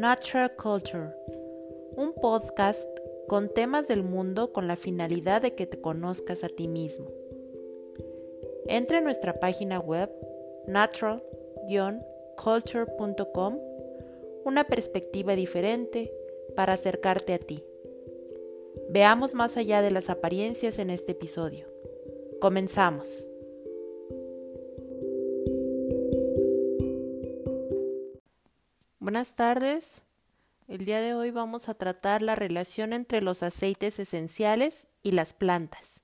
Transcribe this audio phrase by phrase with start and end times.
[0.00, 1.12] Natural Culture,
[1.94, 2.88] un podcast
[3.28, 7.10] con temas del mundo con la finalidad de que te conozcas a ti mismo.
[8.66, 10.10] Entra en nuestra página web
[10.66, 13.58] natural-culture.com,
[14.46, 16.10] una perspectiva diferente
[16.56, 17.62] para acercarte a ti.
[18.88, 21.66] Veamos más allá de las apariencias en este episodio.
[22.40, 23.26] Comenzamos.
[29.02, 30.02] Buenas tardes.
[30.68, 35.32] El día de hoy vamos a tratar la relación entre los aceites esenciales y las
[35.32, 36.02] plantas.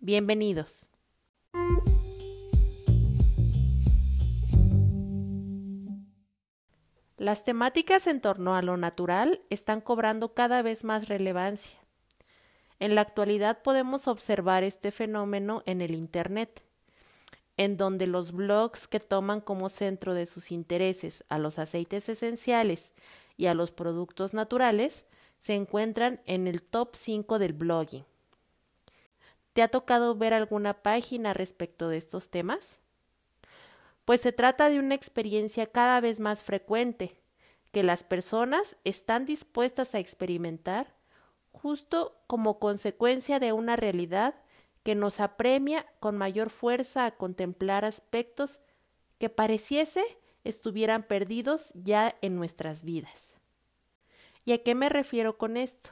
[0.00, 0.88] Bienvenidos.
[7.16, 11.78] Las temáticas en torno a lo natural están cobrando cada vez más relevancia.
[12.80, 16.64] En la actualidad podemos observar este fenómeno en el Internet,
[17.56, 22.92] en donde los blogs que toman como centro de sus intereses a los aceites esenciales
[23.36, 25.06] y a los productos naturales
[25.38, 28.04] se encuentran en el top 5 del blogging.
[29.52, 32.80] ¿Te ha tocado ver alguna página respecto de estos temas?
[34.04, 37.20] Pues se trata de una experiencia cada vez más frecuente
[37.70, 40.94] que las personas están dispuestas a experimentar
[41.52, 44.34] justo como consecuencia de una realidad
[44.84, 48.60] que nos apremia con mayor fuerza a contemplar aspectos
[49.18, 50.04] que pareciese
[50.44, 53.34] estuvieran perdidos ya en nuestras vidas.
[54.44, 55.90] ¿Y a qué me refiero con esto?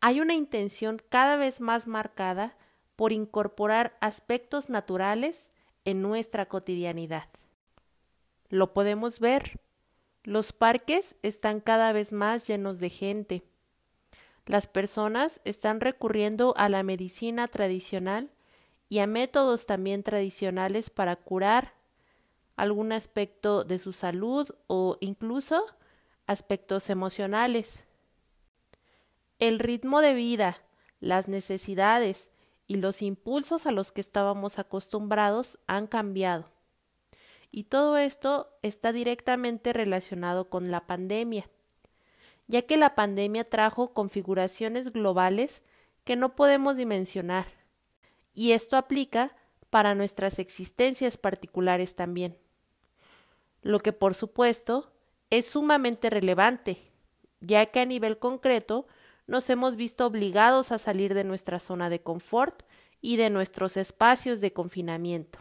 [0.00, 2.56] Hay una intención cada vez más marcada
[2.94, 5.50] por incorporar aspectos naturales
[5.84, 7.28] en nuestra cotidianidad.
[8.48, 9.58] Lo podemos ver.
[10.22, 13.42] Los parques están cada vez más llenos de gente
[14.46, 18.30] las personas están recurriendo a la medicina tradicional
[18.88, 21.74] y a métodos también tradicionales para curar
[22.54, 25.64] algún aspecto de su salud o incluso
[26.28, 27.84] aspectos emocionales.
[29.40, 30.58] El ritmo de vida,
[31.00, 32.30] las necesidades
[32.68, 36.50] y los impulsos a los que estábamos acostumbrados han cambiado.
[37.50, 41.48] Y todo esto está directamente relacionado con la pandemia
[42.46, 45.62] ya que la pandemia trajo configuraciones globales
[46.04, 47.46] que no podemos dimensionar,
[48.32, 49.34] y esto aplica
[49.70, 52.38] para nuestras existencias particulares también.
[53.62, 54.92] Lo que por supuesto
[55.30, 56.92] es sumamente relevante,
[57.40, 58.86] ya que a nivel concreto
[59.26, 62.62] nos hemos visto obligados a salir de nuestra zona de confort
[63.00, 65.40] y de nuestros espacios de confinamiento,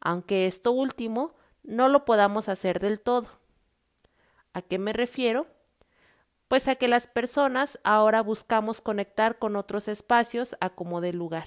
[0.00, 3.28] aunque esto último no lo podamos hacer del todo.
[4.52, 5.46] ¿A qué me refiero?
[6.48, 11.46] Pues a que las personas ahora buscamos conectar con otros espacios a como de lugar,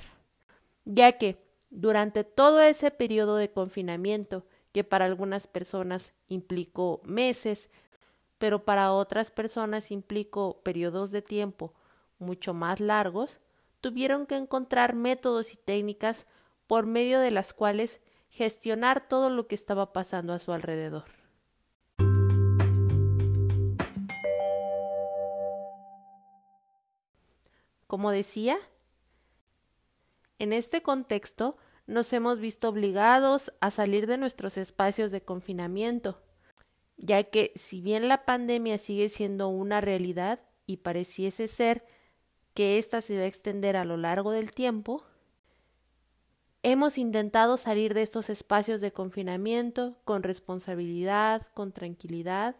[0.85, 7.69] ya que durante todo ese periodo de confinamiento, que para algunas personas implicó meses,
[8.37, 11.73] pero para otras personas implicó periodos de tiempo
[12.17, 13.39] mucho más largos,
[13.81, 16.25] tuvieron que encontrar métodos y técnicas
[16.67, 21.18] por medio de las cuales gestionar todo lo que estaba pasando a su alrededor.
[27.89, 28.59] Como decía,
[30.37, 31.57] en este contexto
[31.87, 36.21] nos hemos visto obligados a salir de nuestros espacios de confinamiento,
[36.97, 41.83] ya que si bien la pandemia sigue siendo una realidad y pareciese ser
[42.53, 45.03] que ésta se va a extender a lo largo del tiempo,
[46.61, 52.55] hemos intentado salir de estos espacios de confinamiento con responsabilidad, con tranquilidad,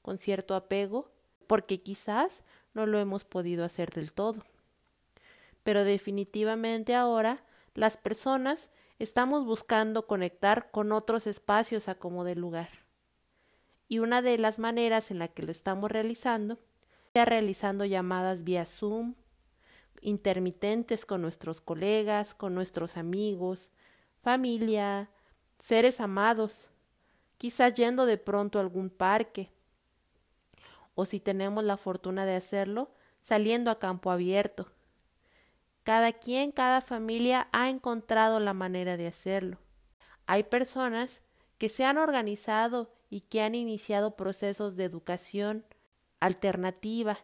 [0.00, 1.12] con cierto apego,
[1.46, 2.42] porque quizás
[2.72, 4.42] no lo hemos podido hacer del todo
[5.64, 7.42] pero definitivamente ahora
[7.74, 12.68] las personas estamos buscando conectar con otros espacios a como de lugar.
[13.88, 16.58] Y una de las maneras en la que lo estamos realizando
[17.14, 19.14] es realizando llamadas vía Zoom,
[20.00, 23.70] intermitentes con nuestros colegas, con nuestros amigos,
[24.18, 25.10] familia,
[25.58, 26.68] seres amados,
[27.38, 29.50] quizás yendo de pronto a algún parque,
[30.94, 32.90] o si tenemos la fortuna de hacerlo,
[33.20, 34.73] saliendo a campo abierto,
[35.84, 39.58] cada quien, cada familia ha encontrado la manera de hacerlo.
[40.26, 41.22] Hay personas
[41.58, 45.64] que se han organizado y que han iniciado procesos de educación
[46.20, 47.18] alternativa,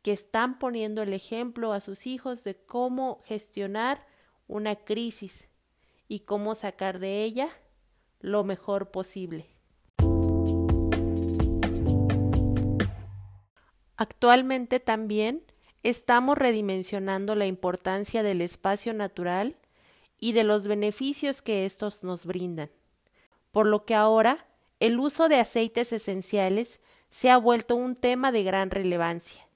[0.00, 4.06] que están poniendo el ejemplo a sus hijos de cómo gestionar
[4.48, 5.48] una crisis
[6.08, 7.50] y cómo sacar de ella
[8.20, 9.46] lo mejor posible.
[13.98, 15.42] Actualmente también
[15.88, 19.54] estamos redimensionando la importancia del espacio natural
[20.18, 22.70] y de los beneficios que estos nos brindan,
[23.52, 24.48] por lo que ahora
[24.80, 29.46] el uso de aceites esenciales se ha vuelto un tema de gran relevancia.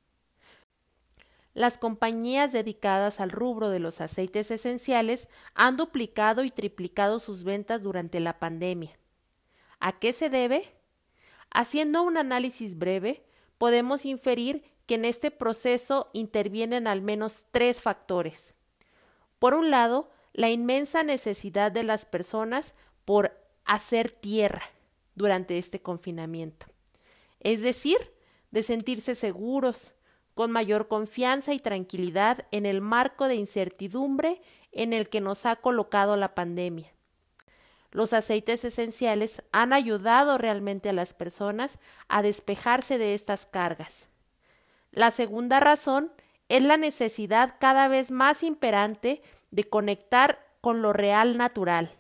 [1.53, 7.83] Las compañías dedicadas al rubro de los aceites esenciales han duplicado y triplicado sus ventas
[7.83, 8.97] durante la pandemia.
[9.81, 10.73] ¿A qué se debe?
[11.51, 13.25] Haciendo un análisis breve,
[13.59, 18.55] podemos inferir que en este proceso intervienen al menos tres factores.
[19.39, 24.65] Por un lado, la inmensa necesidad de las personas por hacer tierra
[25.15, 26.67] durante este confinamiento,
[27.39, 27.99] es decir,
[28.51, 29.95] de sentirse seguros,
[30.35, 34.43] con mayor confianza y tranquilidad en el marco de incertidumbre
[34.73, 36.93] en el que nos ha colocado la pandemia.
[37.93, 41.79] Los aceites esenciales han ayudado realmente a las personas
[42.09, 44.11] a despejarse de estas cargas.
[44.93, 46.13] La segunda razón
[46.49, 49.23] es la necesidad cada vez más imperante
[49.53, 51.97] de conectar con lo real natural.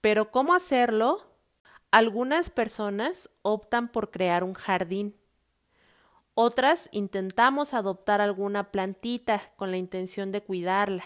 [0.00, 1.24] Pero ¿cómo hacerlo?
[1.90, 5.16] Algunas personas optan por crear un jardín.
[6.34, 11.04] Otras intentamos adoptar alguna plantita con la intención de cuidarla,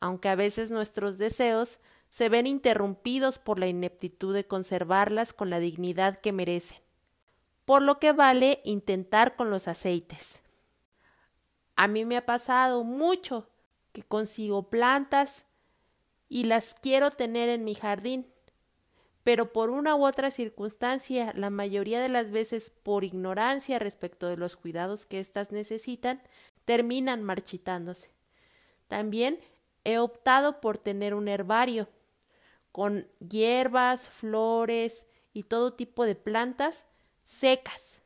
[0.00, 5.60] aunque a veces nuestros deseos se ven interrumpidos por la ineptitud de conservarlas con la
[5.60, 6.78] dignidad que merecen,
[7.64, 10.42] por lo que vale intentar con los aceites.
[11.76, 13.48] A mí me ha pasado mucho
[13.92, 15.44] que consigo plantas
[16.28, 18.26] y las quiero tener en mi jardín,
[19.22, 24.36] pero por una u otra circunstancia, la mayoría de las veces por ignorancia respecto de
[24.36, 26.22] los cuidados que éstas necesitan,
[26.64, 28.10] terminan marchitándose.
[28.88, 29.38] También
[29.84, 31.88] he optado por tener un herbario,
[32.78, 36.86] con hierbas, flores y todo tipo de plantas
[37.24, 38.00] secas.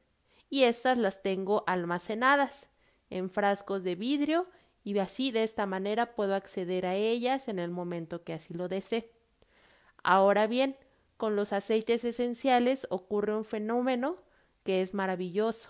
[0.48, 2.70] Y estas las tengo almacenadas
[3.10, 4.46] en frascos de vidrio
[4.82, 8.68] y así de esta manera puedo acceder a ellas en el momento que así lo
[8.68, 9.12] desee.
[10.02, 10.78] Ahora bien,
[11.18, 14.16] con los aceites esenciales ocurre un fenómeno
[14.64, 15.68] que es maravilloso,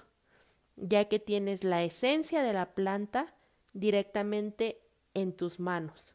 [0.76, 3.34] ya que tienes la esencia de la planta
[3.72, 4.80] directamente
[5.12, 6.14] en tus manos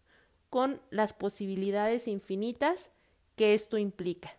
[0.49, 2.89] con las posibilidades infinitas
[3.35, 4.35] que esto implica.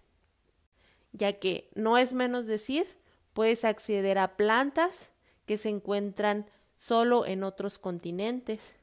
[1.13, 2.87] Ya que no es menos decir,
[3.33, 5.11] puedes acceder a plantas
[5.47, 6.47] que se encuentran
[6.77, 8.75] solo en otros continentes,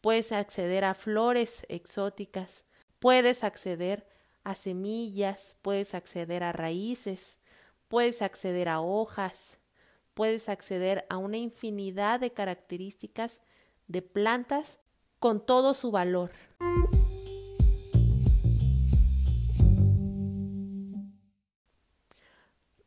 [0.00, 2.64] puedes acceder a flores exóticas,
[2.98, 4.06] puedes acceder
[4.44, 7.38] a semillas, puedes acceder a raíces,
[7.88, 9.58] puedes acceder a hojas,
[10.14, 13.40] puedes acceder a una infinidad de características
[13.86, 14.78] de plantas
[15.22, 16.32] con todo su valor.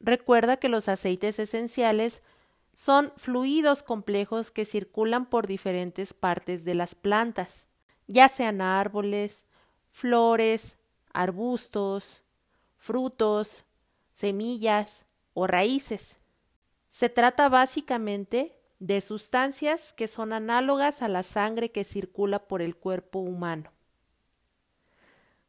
[0.02, 2.22] Recuerda que los aceites esenciales
[2.74, 7.68] son fluidos complejos que circulan por diferentes partes de las plantas,
[8.06, 9.46] ya sean árboles,
[9.90, 10.78] flores,
[11.14, 12.22] arbustos,
[12.76, 13.64] frutos,
[14.12, 16.18] semillas o raíces.
[16.90, 22.75] Se trata básicamente de sustancias que son análogas a la sangre que circula por el
[22.75, 23.72] cuerpo humano.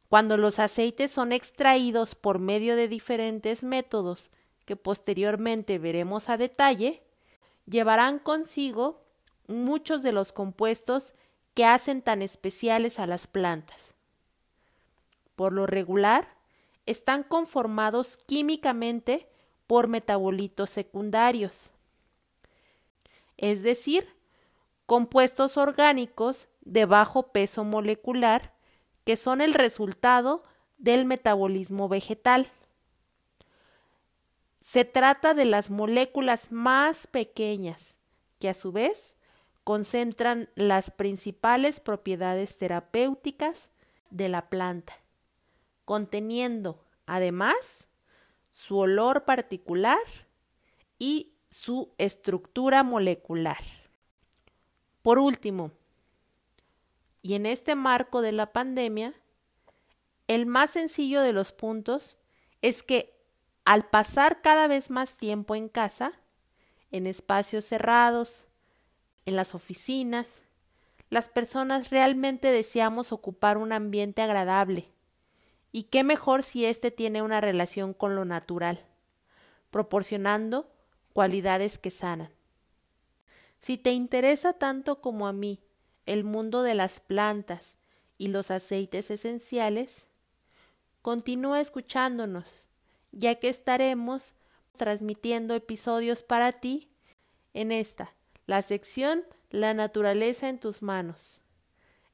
[0.09, 4.31] Cuando los aceites son extraídos por medio de diferentes métodos
[4.65, 7.03] que posteriormente veremos a detalle,
[7.65, 9.03] llevarán consigo
[9.47, 11.13] muchos de los compuestos
[11.53, 13.93] que hacen tan especiales a las plantas.
[15.35, 16.35] Por lo regular,
[16.85, 19.27] están conformados químicamente
[19.67, 21.69] por metabolitos secundarios,
[23.37, 24.07] es decir,
[24.85, 28.53] compuestos orgánicos de bajo peso molecular
[29.05, 30.43] que son el resultado
[30.77, 32.51] del metabolismo vegetal.
[34.59, 37.95] Se trata de las moléculas más pequeñas
[38.39, 39.15] que a su vez
[39.63, 43.69] concentran las principales propiedades terapéuticas
[44.09, 44.93] de la planta,
[45.85, 47.87] conteniendo además
[48.51, 49.99] su olor particular
[50.99, 53.57] y su estructura molecular.
[55.01, 55.71] Por último,
[57.23, 59.15] y en este marco de la pandemia,
[60.27, 62.15] el más sencillo de los puntos
[62.61, 63.15] es que
[63.65, 66.13] al pasar cada vez más tiempo en casa,
[66.91, 68.45] en espacios cerrados,
[69.25, 70.43] en las oficinas,
[71.09, 74.91] las personas realmente deseamos ocupar un ambiente agradable.
[75.71, 78.85] Y qué mejor si éste tiene una relación con lo natural,
[79.71, 80.71] proporcionando
[81.17, 82.29] cualidades que sanan.
[83.57, 85.59] Si te interesa tanto como a mí
[86.05, 87.75] el mundo de las plantas
[88.19, 90.05] y los aceites esenciales,
[91.01, 92.67] continúa escuchándonos,
[93.11, 94.35] ya que estaremos
[94.73, 96.87] transmitiendo episodios para ti
[97.55, 98.13] en esta,
[98.45, 101.41] la sección La naturaleza en tus manos.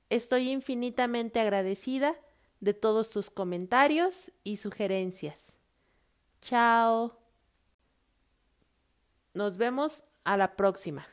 [0.10, 2.16] estoy infinitamente agradecida
[2.62, 5.52] de todos tus comentarios y sugerencias.
[6.42, 7.23] Chao.
[9.36, 11.08] Nos vemos a la próxima.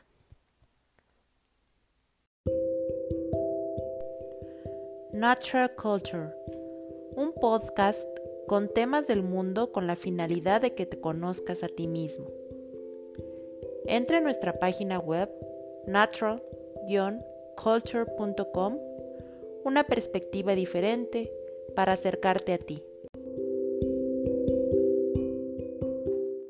[5.11, 6.29] Natural Culture,
[7.15, 8.07] un podcast
[8.47, 12.27] con temas del mundo con la finalidad de que te conozcas a ti mismo.
[13.87, 15.27] Entra a nuestra página web
[15.87, 18.77] natural-culture.com,
[19.63, 21.33] una perspectiva diferente
[21.75, 22.83] para acercarte a ti.